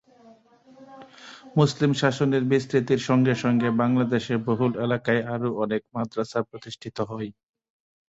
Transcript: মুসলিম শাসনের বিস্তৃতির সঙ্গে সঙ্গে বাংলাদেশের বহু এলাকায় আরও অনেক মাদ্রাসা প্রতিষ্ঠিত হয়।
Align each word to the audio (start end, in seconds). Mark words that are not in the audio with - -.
মুসলিম 1.57 1.91
শাসনের 1.93 2.43
বিস্তৃতির 2.51 3.01
সঙ্গে 3.09 3.33
সঙ্গে 3.43 3.67
বাংলাদেশের 3.81 4.39
বহু 4.47 4.65
এলাকায় 4.85 5.21
আরও 5.33 5.49
অনেক 5.63 5.81
মাদ্রাসা 5.95 6.39
প্রতিষ্ঠিত 6.49 6.97
হয়। 7.11 7.29